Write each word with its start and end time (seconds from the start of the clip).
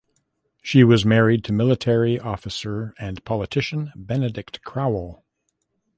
She 0.63 0.83
was 0.83 1.05
married 1.05 1.43
to 1.43 1.53
military 1.53 2.19
officer 2.19 2.95
and 2.97 3.23
politician 3.23 3.93
Benedict 3.95 4.63
Crowell. 4.63 5.23